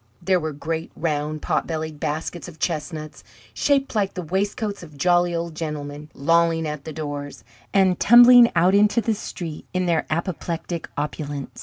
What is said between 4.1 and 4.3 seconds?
the